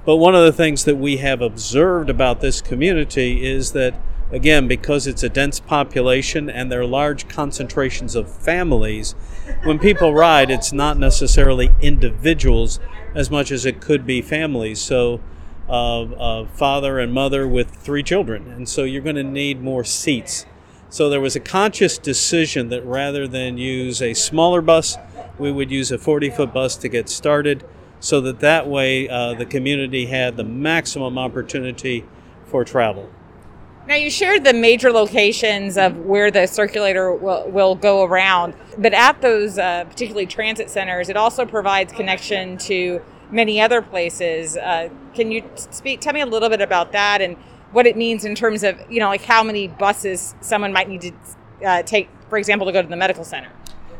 But 0.05 0.17
one 0.17 0.35
of 0.35 0.43
the 0.43 0.51
things 0.51 0.83
that 0.83 0.97
we 0.97 1.17
have 1.17 1.41
observed 1.41 2.09
about 2.09 2.41
this 2.41 2.61
community 2.61 3.45
is 3.45 3.71
that 3.71 3.95
again, 4.33 4.67
because 4.67 5.07
it's 5.07 5.23
a 5.23 5.29
dense 5.29 5.59
population 5.59 6.49
and 6.49 6.71
there 6.71 6.81
are 6.81 6.85
large 6.85 7.29
concentrations 7.29 8.15
of 8.15 8.29
families, 8.29 9.13
when 9.63 9.77
people 9.79 10.13
ride, 10.13 10.49
it's 10.49 10.73
not 10.73 10.97
necessarily 10.97 11.69
individuals 11.81 12.79
as 13.15 13.29
much 13.29 13.51
as 13.51 13.65
it 13.65 13.79
could 13.79 14.05
be 14.05 14.21
families. 14.21 14.81
So, 14.81 15.21
uh, 15.69 16.01
uh, 16.01 16.47
father 16.47 16.99
and 16.99 17.13
mother 17.13 17.47
with 17.47 17.69
three 17.69 18.03
children, 18.03 18.51
and 18.51 18.67
so 18.67 18.83
you're 18.83 19.01
going 19.01 19.15
to 19.15 19.23
need 19.23 19.61
more 19.61 19.83
seats. 19.83 20.45
So 20.89 21.09
there 21.09 21.21
was 21.21 21.35
a 21.35 21.39
conscious 21.39 21.97
decision 21.97 22.69
that 22.69 22.85
rather 22.85 23.27
than 23.27 23.57
use 23.57 24.01
a 24.01 24.13
smaller 24.13 24.61
bus, 24.61 24.97
we 25.39 25.51
would 25.51 25.71
use 25.71 25.91
a 25.91 25.97
40 25.97 26.29
foot 26.31 26.53
bus 26.53 26.75
to 26.77 26.89
get 26.89 27.07
started 27.07 27.63
so 27.99 28.19
that 28.21 28.41
that 28.41 28.67
way 28.67 29.07
uh, 29.07 29.33
the 29.33 29.45
community 29.45 30.07
had 30.07 30.35
the 30.35 30.43
maximum 30.43 31.17
opportunity 31.17 32.05
for 32.45 32.65
travel. 32.65 33.09
Now, 33.85 33.95
you 33.95 34.09
shared 34.09 34.45
the 34.45 34.53
major 34.53 34.91
locations 34.91 35.77
of 35.77 35.97
where 35.97 36.31
the 36.31 36.47
circulator 36.47 37.13
will, 37.13 37.49
will 37.49 37.75
go 37.75 38.03
around, 38.03 38.53
but 38.77 38.93
at 38.93 39.21
those 39.21 39.57
uh, 39.57 39.83
particularly 39.85 40.25
transit 40.25 40.69
centers, 40.69 41.09
it 41.09 41.17
also 41.17 41.45
provides 41.45 41.91
connection 41.91 42.57
to 42.59 43.01
many 43.29 43.59
other 43.59 43.81
places. 43.81 44.55
Uh, 44.55 44.87
can 45.13 45.31
you 45.31 45.43
speak? 45.55 45.99
Tell 45.99 46.13
me 46.13 46.21
a 46.21 46.25
little 46.25 46.47
bit 46.47 46.61
about 46.61 46.93
that 46.93 47.21
and 47.21 47.35
what 47.73 47.85
it 47.85 47.97
means 47.97 48.23
in 48.23 48.35
terms 48.35 48.63
of 48.63 48.79
you 48.89 48.99
know 48.99 49.07
like 49.07 49.23
how 49.23 49.43
many 49.43 49.67
buses 49.67 50.35
someone 50.39 50.71
might 50.71 50.87
need 50.87 51.01
to 51.01 51.11
uh, 51.65 51.83
take, 51.83 52.09
for 52.29 52.37
example, 52.37 52.65
to 52.65 52.71
go 52.71 52.81
to 52.81 52.87
the 52.87 52.95
medical 52.95 53.25
center. 53.25 53.49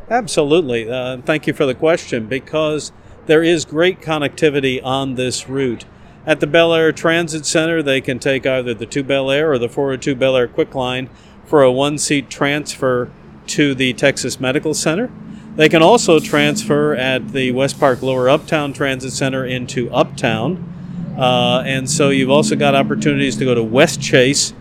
Absolutely. 0.09 0.89
Uh, 0.89 1.17
thank 1.25 1.45
you 1.45 1.53
for 1.53 1.65
the 1.65 1.75
question 1.75 2.27
because 2.27 2.91
there 3.25 3.43
is 3.43 3.65
great 3.65 3.99
connectivity 3.99 4.81
on 4.83 5.15
this 5.15 5.49
route. 5.49 5.85
At 6.25 6.39
the 6.39 6.47
Bellaire 6.47 6.95
Transit 6.95 7.45
Center, 7.45 7.83
they 7.83 7.99
can 7.99 8.17
take 8.17 8.45
either 8.45 8.73
the 8.73 8.85
2 8.85 9.03
Bellaire 9.03 9.51
or 9.51 9.57
the 9.57 9.67
402 9.67 10.15
Bellaire 10.15 10.47
Quick 10.47 10.73
Line 10.73 11.09
for 11.45 11.63
a 11.63 11.71
one 11.71 11.97
seat 11.97 12.29
transfer 12.29 13.11
to 13.47 13.75
the 13.75 13.93
Texas 13.93 14.39
Medical 14.39 14.73
Center. 14.73 15.11
They 15.55 15.69
can 15.69 15.83
also 15.83 16.19
transfer 16.19 16.95
at 16.95 17.33
the 17.33 17.51
West 17.51 17.79
Park 17.79 18.01
Lower 18.01 18.29
Uptown 18.29 18.73
Transit 18.73 19.11
Center 19.11 19.45
into 19.45 19.91
Uptown. 19.91 20.69
Uh, 21.17 21.61
and 21.65 21.89
so 21.89 22.09
you've 22.09 22.29
also 22.29 22.55
got 22.55 22.73
opportunities 22.73 23.35
to 23.37 23.45
go 23.45 23.53
to 23.53 23.61
West 23.61 24.01
Chase 24.01 24.53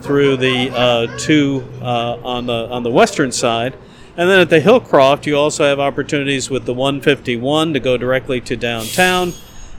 through 0.00 0.36
the 0.38 0.70
uh, 0.74 1.18
two 1.18 1.68
uh, 1.80 2.18
on 2.24 2.46
the 2.46 2.68
on 2.68 2.82
the 2.82 2.90
western 2.90 3.30
side, 3.30 3.76
and 4.16 4.28
then 4.28 4.40
at 4.40 4.50
the 4.50 4.60
Hillcroft 4.60 5.26
you 5.26 5.36
also 5.36 5.64
have 5.64 5.78
opportunities 5.78 6.50
with 6.50 6.64
the 6.64 6.74
151 6.74 7.74
to 7.74 7.80
go 7.80 7.96
directly 7.96 8.40
to 8.40 8.56
downtown, 8.56 9.34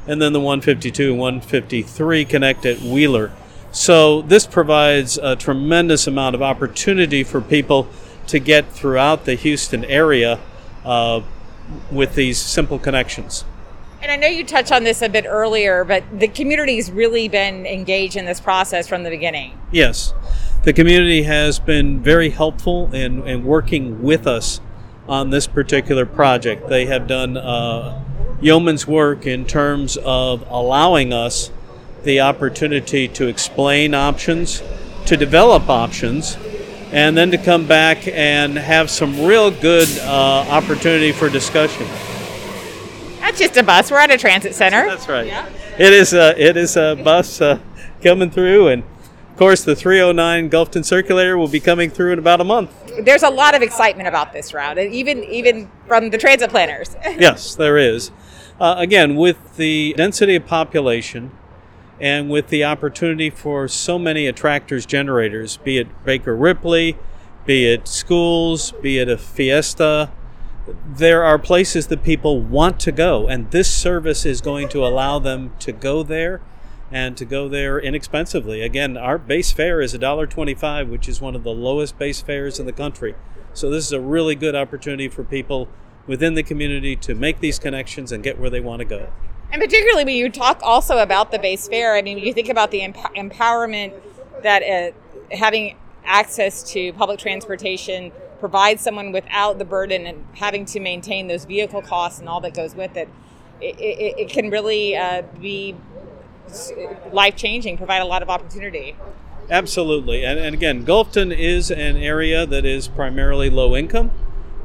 and 0.07 0.21
then 0.21 0.33
the 0.33 0.39
152 0.39 1.11
and 1.11 1.19
153 1.19 2.25
connect 2.25 2.65
at 2.65 2.79
Wheeler. 2.79 3.31
So 3.71 4.21
this 4.21 4.45
provides 4.45 5.17
a 5.17 5.35
tremendous 5.35 6.07
amount 6.07 6.35
of 6.35 6.41
opportunity 6.41 7.23
for 7.23 7.39
people 7.39 7.87
to 8.27 8.39
get 8.39 8.71
throughout 8.71 9.25
the 9.25 9.35
Houston 9.35 9.85
area 9.85 10.39
uh, 10.83 11.21
with 11.91 12.15
these 12.15 12.37
simple 12.37 12.79
connections. 12.79 13.45
And 14.01 14.11
I 14.11 14.15
know 14.15 14.27
you 14.27 14.43
touched 14.43 14.71
on 14.71 14.83
this 14.83 15.01
a 15.01 15.09
bit 15.09 15.25
earlier, 15.27 15.83
but 15.83 16.03
the 16.19 16.27
community's 16.27 16.91
really 16.91 17.27
been 17.27 17.67
engaged 17.67 18.15
in 18.15 18.25
this 18.25 18.39
process 18.39 18.87
from 18.87 19.03
the 19.03 19.11
beginning. 19.11 19.59
Yes, 19.71 20.13
the 20.63 20.73
community 20.73 21.23
has 21.23 21.59
been 21.59 22.01
very 22.01 22.31
helpful 22.31 22.93
in, 22.93 23.25
in 23.27 23.43
working 23.45 24.01
with 24.01 24.25
us 24.25 24.59
on 25.07 25.29
this 25.29 25.45
particular 25.45 26.05
project. 26.05 26.67
They 26.67 26.87
have 26.87 27.07
done 27.07 27.37
uh, 27.37 28.03
yeoman's 28.41 28.87
work 28.87 29.25
in 29.25 29.45
terms 29.45 29.97
of 29.97 30.43
allowing 30.49 31.13
us 31.13 31.51
the 32.03 32.19
opportunity 32.19 33.07
to 33.07 33.27
explain 33.27 33.93
options, 33.93 34.63
to 35.05 35.15
develop 35.15 35.69
options, 35.69 36.37
and 36.91 37.15
then 37.15 37.31
to 37.31 37.37
come 37.37 37.65
back 37.65 38.07
and 38.07 38.57
have 38.57 38.89
some 38.89 39.23
real 39.23 39.51
good 39.51 39.87
uh, 39.99 40.45
opportunity 40.49 41.11
for 41.11 41.29
discussion. 41.29 41.87
That's 43.19 43.39
just 43.39 43.55
a 43.55 43.63
bus. 43.63 43.91
We're 43.91 43.99
at 43.99 44.11
a 44.11 44.17
transit 44.17 44.55
center. 44.55 44.87
That's 44.87 45.07
right. 45.07 45.27
Yeah. 45.27 45.47
It 45.77 45.93
is 45.93 46.13
a 46.13 46.35
it 46.41 46.57
is 46.57 46.75
a 46.75 46.99
bus 47.01 47.39
uh, 47.39 47.59
coming 48.03 48.29
through, 48.29 48.67
and 48.67 48.83
of 49.29 49.37
course 49.37 49.63
the 49.63 49.75
309 49.75 50.49
Gulfton 50.49 50.83
Circulator 50.83 51.37
will 51.37 51.47
be 51.47 51.59
coming 51.59 51.89
through 51.89 52.13
in 52.13 52.19
about 52.19 52.41
a 52.41 52.43
month. 52.43 52.71
There's 52.99 53.23
a 53.23 53.29
lot 53.29 53.55
of 53.55 53.61
excitement 53.61 54.09
about 54.09 54.33
this 54.33 54.53
route, 54.53 54.77
and 54.77 54.93
even 54.93 55.23
even 55.25 55.71
from 55.87 56.09
the 56.09 56.17
transit 56.17 56.49
planners. 56.49 56.95
yes, 57.05 57.55
there 57.55 57.77
is. 57.77 58.11
Uh, 58.61 58.75
again, 58.77 59.15
with 59.15 59.57
the 59.57 59.91
density 59.97 60.35
of 60.35 60.45
population, 60.45 61.31
and 61.99 62.29
with 62.29 62.49
the 62.49 62.63
opportunity 62.63 63.27
for 63.27 63.67
so 63.67 63.97
many 63.97 64.27
attractors 64.27 64.85
generators, 64.85 65.57
be 65.57 65.79
it 65.79 66.05
Baker 66.05 66.35
Ripley, 66.35 66.95
be 67.47 67.65
it 67.65 67.87
schools, 67.87 68.71
be 68.73 68.99
it 68.99 69.09
a 69.09 69.17
fiesta, 69.17 70.11
there 70.85 71.23
are 71.23 71.39
places 71.39 71.87
that 71.87 72.03
people 72.03 72.39
want 72.39 72.79
to 72.81 72.91
go, 72.91 73.27
and 73.27 73.49
this 73.49 73.67
service 73.67 74.27
is 74.27 74.41
going 74.41 74.69
to 74.69 74.85
allow 74.85 75.17
them 75.17 75.55
to 75.57 75.71
go 75.71 76.03
there 76.03 76.39
and 76.91 77.17
to 77.17 77.25
go 77.25 77.49
there 77.49 77.79
inexpensively. 77.79 78.61
Again, 78.61 78.95
our 78.95 79.17
base 79.17 79.51
fare 79.51 79.81
is 79.81 79.95
$1.25, 79.95 80.87
which 80.87 81.09
is 81.09 81.19
one 81.19 81.35
of 81.35 81.43
the 81.43 81.49
lowest 81.49 81.97
base 81.97 82.21
fares 82.21 82.59
in 82.59 82.67
the 82.67 82.71
country. 82.71 83.15
So, 83.55 83.71
this 83.71 83.87
is 83.87 83.91
a 83.91 83.99
really 83.99 84.35
good 84.35 84.53
opportunity 84.53 85.09
for 85.09 85.23
people 85.23 85.67
within 86.11 86.33
the 86.33 86.43
community 86.43 86.93
to 86.93 87.15
make 87.15 87.39
these 87.39 87.57
connections 87.57 88.11
and 88.11 88.21
get 88.21 88.37
where 88.37 88.49
they 88.49 88.59
want 88.59 88.79
to 88.79 88.85
go. 88.85 89.07
And 89.49 89.61
particularly 89.61 90.03
when 90.03 90.15
you 90.17 90.29
talk 90.29 90.59
also 90.61 90.97
about 90.97 91.31
the 91.31 91.39
base 91.39 91.69
fare, 91.69 91.95
I 91.95 92.01
mean, 92.01 92.17
when 92.17 92.25
you 92.25 92.33
think 92.33 92.49
about 92.49 92.69
the 92.69 92.81
emp- 92.81 92.97
empowerment 93.15 93.93
that 94.43 94.61
uh, 94.61 95.33
having 95.33 95.77
access 96.03 96.69
to 96.73 96.91
public 96.93 97.17
transportation 97.17 98.11
provides 98.41 98.81
someone 98.81 99.13
without 99.13 99.57
the 99.57 99.63
burden 99.63 100.05
and 100.05 100.25
having 100.33 100.65
to 100.65 100.81
maintain 100.81 101.29
those 101.29 101.45
vehicle 101.45 101.81
costs 101.81 102.19
and 102.19 102.27
all 102.27 102.41
that 102.41 102.53
goes 102.53 102.75
with 102.75 102.97
it, 102.97 103.07
it, 103.61 103.79
it, 103.79 104.19
it 104.19 104.29
can 104.29 104.49
really 104.49 104.97
uh, 104.97 105.21
be 105.39 105.77
life 107.13 107.37
changing, 107.37 107.77
provide 107.77 108.01
a 108.01 108.05
lot 108.05 108.21
of 108.21 108.29
opportunity. 108.29 108.97
Absolutely. 109.49 110.25
And, 110.25 110.37
and, 110.37 110.53
again, 110.53 110.85
Gulfton 110.85 111.33
is 111.33 111.71
an 111.71 111.95
area 111.95 112.45
that 112.45 112.65
is 112.65 112.89
primarily 112.89 113.49
low 113.49 113.77
income 113.77 114.11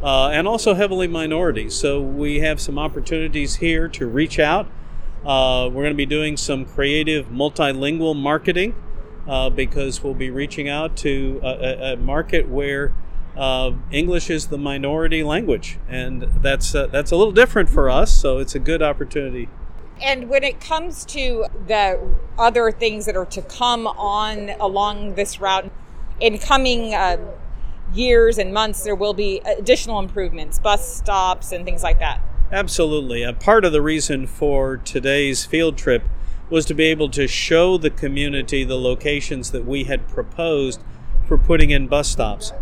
uh, 0.06 0.28
and 0.28 0.46
also 0.46 0.72
heavily 0.74 1.08
minority. 1.08 1.68
So 1.68 2.00
we 2.00 2.38
have 2.38 2.60
some 2.60 2.78
opportunities 2.78 3.56
here 3.56 3.88
to 3.88 4.06
reach 4.06 4.38
out. 4.38 4.70
Uh, 5.24 5.68
we're 5.72 5.82
going 5.82 5.94
to 5.94 5.94
be 5.94 6.06
doing 6.06 6.36
some 6.36 6.64
creative 6.64 7.26
multilingual 7.26 8.14
marketing 8.14 8.76
uh, 9.26 9.50
because 9.50 10.04
we'll 10.04 10.14
be 10.14 10.30
reaching 10.30 10.68
out 10.68 10.96
to 10.98 11.40
a, 11.42 11.94
a 11.94 11.96
market 11.96 12.48
where 12.48 12.94
uh, 13.36 13.72
English 13.90 14.30
is 14.30 14.46
the 14.46 14.56
minority 14.56 15.24
language, 15.24 15.78
and 15.88 16.22
that's 16.40 16.72
uh, 16.72 16.86
that's 16.86 17.10
a 17.10 17.16
little 17.16 17.32
different 17.32 17.68
for 17.68 17.90
us. 17.90 18.12
So 18.12 18.38
it's 18.38 18.54
a 18.54 18.60
good 18.60 18.82
opportunity. 18.82 19.48
And 20.00 20.28
when 20.28 20.44
it 20.44 20.60
comes 20.60 21.04
to 21.06 21.46
the 21.66 21.98
other 22.38 22.70
things 22.70 23.06
that 23.06 23.16
are 23.16 23.26
to 23.26 23.42
come 23.42 23.88
on 23.88 24.50
along 24.60 25.16
this 25.16 25.40
route, 25.40 25.70
in 26.20 26.38
coming 26.38 26.94
uh, 26.94 27.16
years 27.96 28.38
and 28.38 28.52
months, 28.52 28.82
there 28.84 28.94
will 28.94 29.14
be 29.14 29.40
additional 29.44 29.98
improvements, 29.98 30.58
bus 30.58 30.96
stops, 30.96 31.52
and 31.52 31.64
things 31.64 31.82
like 31.82 31.98
that. 31.98 32.20
Absolutely. 32.52 33.22
A 33.22 33.32
part 33.32 33.64
of 33.64 33.72
the 33.72 33.82
reason 33.82 34.26
for 34.26 34.76
today's 34.76 35.44
field 35.44 35.76
trip 35.76 36.04
was 36.48 36.64
to 36.66 36.74
be 36.74 36.84
able 36.84 37.08
to 37.10 37.26
show 37.26 37.76
the 37.76 37.90
community 37.90 38.62
the 38.62 38.78
locations 38.78 39.50
that 39.50 39.64
we 39.64 39.84
had 39.84 40.08
proposed 40.08 40.80
for 41.26 41.36
putting 41.36 41.70
in 41.70 41.88
bus 41.88 42.08
stops. 42.08 42.52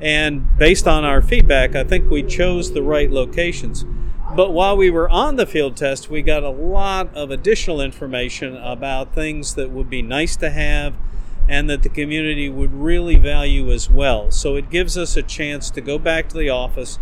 And 0.00 0.56
based 0.58 0.86
on 0.86 1.04
our 1.04 1.22
feedback, 1.22 1.74
I 1.74 1.84
think 1.84 2.10
we 2.10 2.22
chose 2.22 2.72
the 2.72 2.82
right 2.82 3.10
locations. 3.10 3.84
But 4.34 4.52
while 4.52 4.76
we 4.76 4.90
were 4.90 5.08
on 5.08 5.36
the 5.36 5.46
field 5.46 5.76
test, 5.76 6.08
we 6.08 6.22
got 6.22 6.42
a 6.42 6.50
lot 6.50 7.14
of 7.14 7.30
additional 7.30 7.80
information 7.80 8.56
about 8.56 9.14
things 9.14 9.54
that 9.54 9.70
would 9.70 9.90
be 9.90 10.02
nice 10.02 10.36
to 10.36 10.50
have 10.50 10.94
and 11.50 11.68
that 11.68 11.82
the 11.82 11.88
community 11.88 12.48
would 12.48 12.72
really 12.72 13.16
value 13.16 13.70
as 13.70 13.90
well. 13.90 14.30
So 14.30 14.56
it 14.56 14.70
gives 14.70 14.96
us 14.96 15.16
a 15.16 15.22
chance 15.22 15.68
to 15.70 15.80
go 15.80 15.98
back 15.98 16.28
to 16.30 16.38
the 16.38 16.48
office 16.48 16.98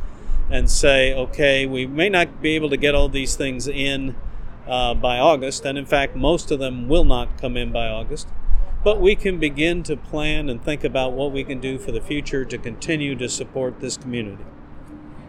and 0.51 0.71
say, 0.71 1.15
okay, 1.15 1.67
we 1.67 1.87
may 1.87 2.09
not 2.09 2.41
be 2.41 2.57
able 2.57 2.71
to 2.71 2.77
get 2.77 2.95
all 2.95 3.09
these 3.09 3.37
things 3.37 3.69
in 3.69 4.17
uh, 4.67 4.95
by 4.95 5.19
August, 5.19 5.65
and 5.65 5.77
in 5.77 5.87
fact, 5.87 6.17
most 6.17 6.51
of 6.51 6.59
them 6.59 6.89
will 6.89 7.05
not 7.05 7.39
come 7.39 7.57
in 7.57 7.71
by 7.71 7.89
August 7.89 8.29
but 8.85 9.01
we 9.01 9.17
can 9.17 9.39
begin 9.39 9.83
to 9.83 9.97
plan 9.97 10.49
and 10.49 10.63
think 10.63 10.85
about 10.85 11.13
what 11.13 11.33
we 11.33 11.45
can 11.45 11.61
do 11.61 11.79
for 11.79 11.93
the 11.93 12.01
future 12.01 12.45
to 12.45 12.59
continue 12.59 13.15
to 13.17 13.29
support 13.29 13.81
this 13.81 13.97
community. 13.97 14.45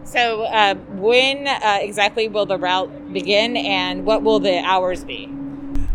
So, 0.04 0.42
uh, 0.42 0.74
when 0.74 1.46
uh, 1.46 1.78
exactly 1.80 2.28
will 2.28 2.46
the 2.46 2.58
route 2.58 3.12
begin 3.12 3.56
and 3.56 4.04
what 4.04 4.22
will 4.22 4.40
the 4.40 4.58
hours 4.60 5.04
be? 5.04 5.26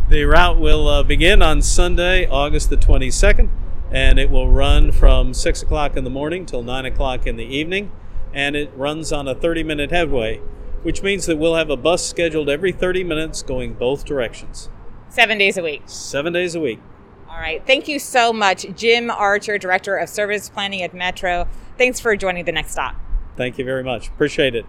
The 0.08 0.24
route 0.26 0.60
will 0.60 0.88
uh, 0.88 1.02
begin 1.02 1.42
on 1.42 1.64
Sunday, 1.64 2.28
August 2.28 2.70
the 2.70 2.78
22nd, 2.78 3.50
and 3.90 4.20
it 4.20 4.30
will 4.30 4.52
run 4.52 4.92
from 4.92 5.34
6 5.34 5.64
o'clock 5.64 5.98
in 5.98 6.04
the 6.04 6.12
morning 6.12 6.46
till 6.46 6.62
9 6.62 6.86
o'clock 6.86 7.26
in 7.26 7.38
the 7.38 7.44
evening, 7.46 7.92
and 8.32 8.56
it 8.56 8.72
runs 8.76 9.12
on 9.12 9.28
a 9.28 9.34
30 9.34 9.64
minute 9.64 9.90
headway, 9.90 10.38
which 10.84 11.02
means 11.02 11.26
that 11.26 11.38
we'll 11.38 11.56
have 11.56 11.72
a 11.72 11.76
bus 11.76 12.08
scheduled 12.08 12.50
every 12.50 12.72
30 12.72 13.04
minutes 13.04 13.42
going 13.42 13.74
both 13.74 14.06
directions. 14.06 14.70
Seven 15.10 15.40
days 15.40 15.58
a 15.58 15.64
week. 15.64 15.82
Seven 15.88 16.34
days 16.34 16.54
a 16.54 16.60
week. 16.60 16.80
All 17.28 17.40
right. 17.40 17.66
Thank 17.66 17.88
you 17.88 17.98
so 17.98 18.32
much, 18.32 18.64
Jim 18.76 19.10
Archer, 19.10 19.58
Director 19.58 19.98
of 19.98 20.08
Service 20.08 20.50
Planning 20.50 20.84
at 20.84 20.94
Metro. 20.94 21.48
Thanks 21.80 22.00
for 22.00 22.16
joining 22.16 22.46
the 22.46 22.52
next 22.52 22.74
stop. 22.74 22.96
Thank 23.36 23.58
you 23.58 23.66
very 23.66 23.84
much. 23.84 24.10
Appreciate 24.10 24.54
it. 24.54 24.68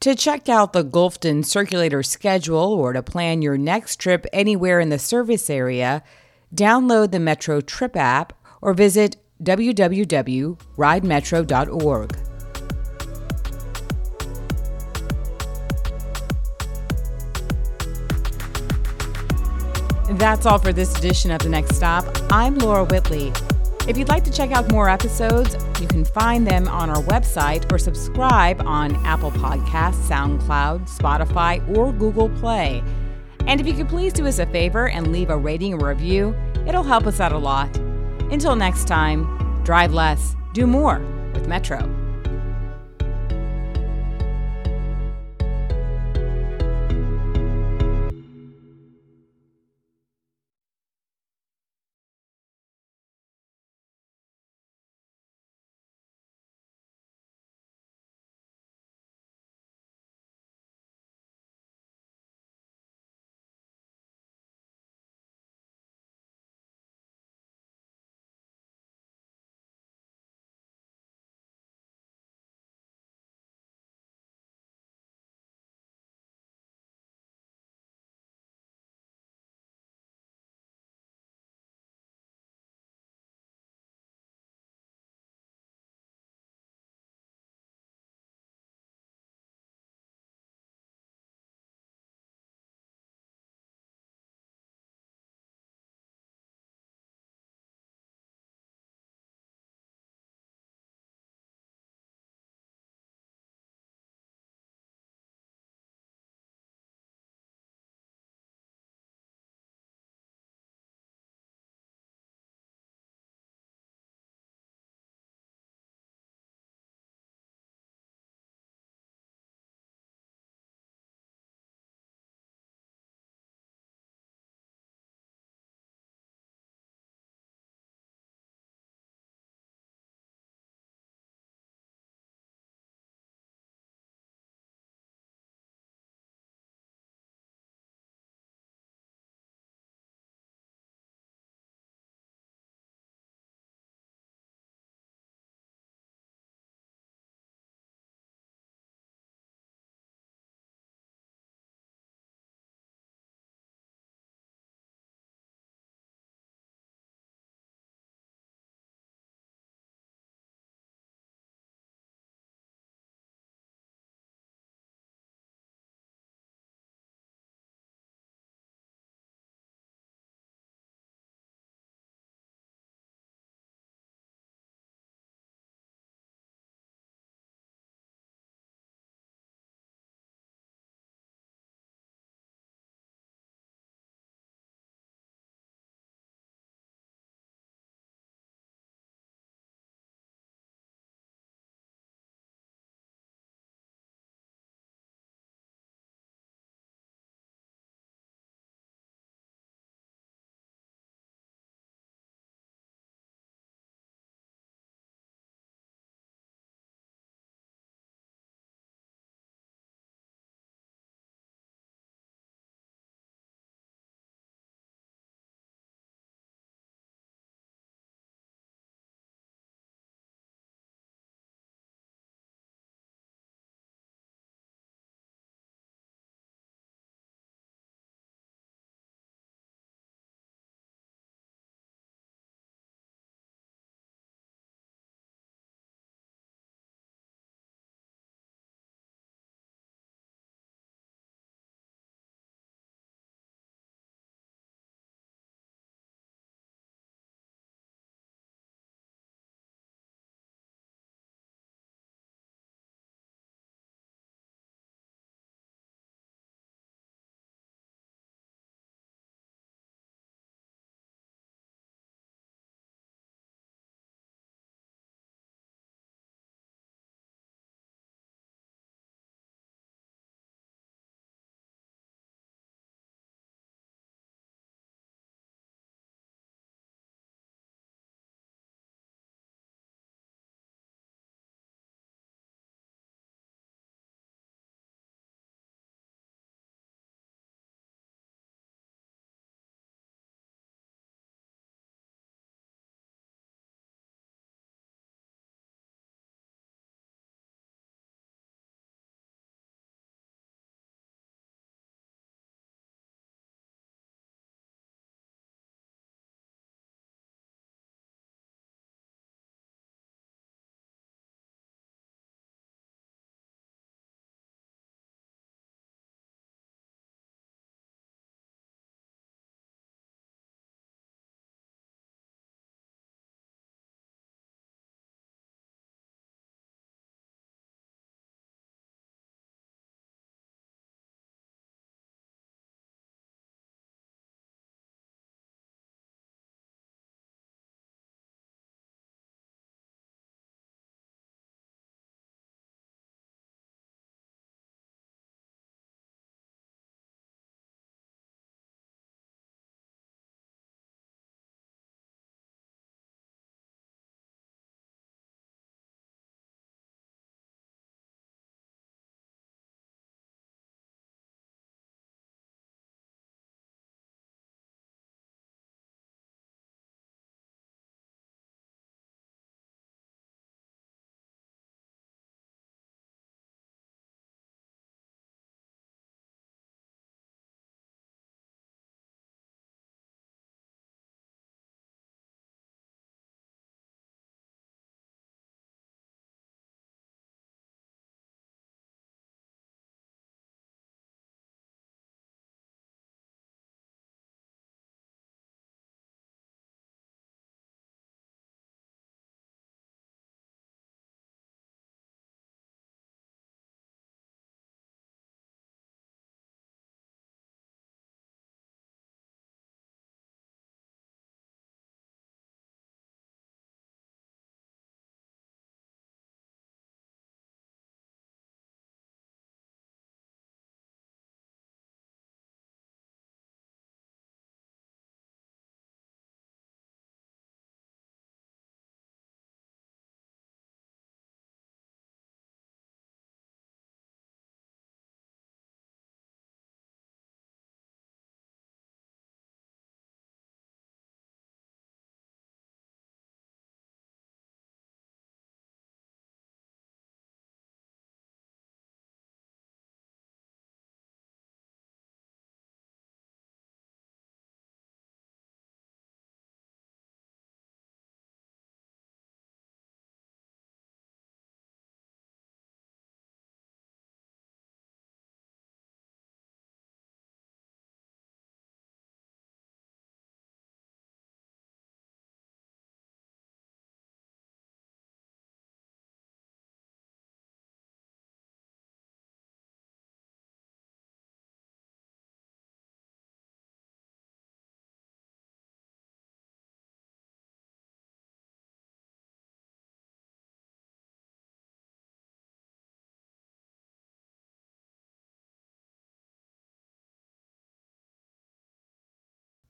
To 0.00 0.14
check 0.14 0.48
out 0.48 0.72
the 0.72 0.82
Gulfton 0.82 1.44
Circulator 1.44 2.02
schedule 2.02 2.72
or 2.72 2.94
to 2.94 3.02
plan 3.02 3.42
your 3.42 3.58
next 3.58 3.96
trip 3.96 4.24
anywhere 4.32 4.80
in 4.80 4.88
the 4.88 4.98
service 4.98 5.50
area, 5.50 6.02
download 6.54 7.12
the 7.12 7.20
Metro 7.20 7.60
Trip 7.60 7.94
app 7.96 8.32
or 8.62 8.72
visit 8.72 9.18
www.ridemetro.org. 9.42 12.16
That's 20.18 20.46
all 20.46 20.58
for 20.58 20.72
this 20.72 20.98
edition 20.98 21.30
of 21.30 21.40
The 21.40 21.50
Next 21.50 21.76
Stop. 21.76 22.06
I'm 22.30 22.56
Laura 22.56 22.84
Whitley. 22.84 23.34
If 23.90 23.98
you'd 23.98 24.08
like 24.08 24.22
to 24.22 24.30
check 24.30 24.52
out 24.52 24.70
more 24.70 24.88
episodes, 24.88 25.56
you 25.80 25.88
can 25.88 26.04
find 26.04 26.46
them 26.46 26.68
on 26.68 26.90
our 26.90 27.02
website 27.02 27.72
or 27.72 27.76
subscribe 27.76 28.60
on 28.60 28.94
Apple 29.04 29.32
Podcasts, 29.32 30.08
SoundCloud, 30.08 30.88
Spotify, 30.88 31.76
or 31.76 31.92
Google 31.92 32.28
Play. 32.28 32.84
And 33.48 33.60
if 33.60 33.66
you 33.66 33.74
could 33.74 33.88
please 33.88 34.12
do 34.12 34.28
us 34.28 34.38
a 34.38 34.46
favor 34.46 34.90
and 34.90 35.10
leave 35.10 35.28
a 35.28 35.36
rating 35.36 35.74
or 35.74 35.88
review, 35.88 36.36
it'll 36.68 36.84
help 36.84 37.08
us 37.08 37.18
out 37.18 37.32
a 37.32 37.38
lot. 37.38 37.76
Until 38.30 38.54
next 38.54 38.86
time, 38.86 39.26
drive 39.64 39.92
less, 39.92 40.36
do 40.52 40.68
more 40.68 41.00
with 41.34 41.48
Metro. 41.48 41.99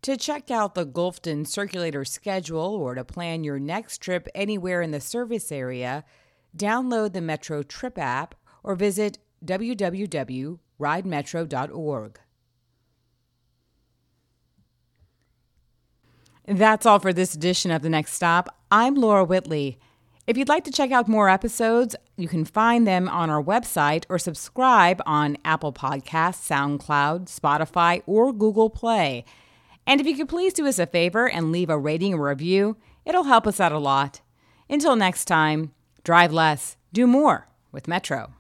To 0.02 0.16
check 0.16 0.50
out 0.50 0.74
the 0.74 0.86
Gulfton 0.86 1.46
Circulator 1.46 2.06
schedule 2.06 2.74
or 2.74 2.94
to 2.94 3.04
plan 3.04 3.44
your 3.44 3.58
next 3.58 3.98
trip 3.98 4.28
anywhere 4.34 4.80
in 4.80 4.92
the 4.92 5.00
service 5.00 5.52
area, 5.52 6.06
download 6.56 7.12
the 7.12 7.20
Metro 7.20 7.62
Trip 7.62 7.98
app 7.98 8.34
or 8.64 8.74
visit 8.74 9.18
www.ridemetro.org. 9.44 12.20
That's 16.46 16.86
all 16.86 16.98
for 16.98 17.12
this 17.12 17.34
edition 17.34 17.70
of 17.70 17.82
The 17.82 17.90
Next 17.90 18.14
Stop. 18.14 18.56
I'm 18.70 18.94
Laura 18.94 19.24
Whitley. 19.24 19.78
If 20.26 20.38
you'd 20.38 20.48
like 20.48 20.64
to 20.64 20.72
check 20.72 20.90
out 20.90 21.08
more 21.08 21.28
episodes, 21.28 21.94
you 22.16 22.26
can 22.26 22.46
find 22.46 22.86
them 22.86 23.06
on 23.08 23.28
our 23.28 23.42
website 23.42 24.04
or 24.08 24.18
subscribe 24.18 25.02
on 25.04 25.36
Apple 25.44 25.74
Podcasts, 25.74 26.48
SoundCloud, 26.48 27.28
Spotify, 27.28 28.02
or 28.06 28.32
Google 28.32 28.70
Play. 28.70 29.26
And 29.86 30.00
if 30.00 30.06
you 30.06 30.16
could 30.16 30.28
please 30.28 30.52
do 30.52 30.66
us 30.66 30.78
a 30.78 30.86
favor 30.86 31.28
and 31.28 31.52
leave 31.52 31.70
a 31.70 31.78
rating 31.78 32.14
or 32.14 32.28
review, 32.28 32.76
it'll 33.04 33.24
help 33.24 33.46
us 33.46 33.60
out 33.60 33.72
a 33.72 33.78
lot. 33.78 34.20
Until 34.68 34.96
next 34.96 35.24
time, 35.24 35.72
drive 36.04 36.32
less, 36.32 36.76
do 36.92 37.06
more 37.06 37.48
with 37.72 37.88
Metro. 37.88 38.34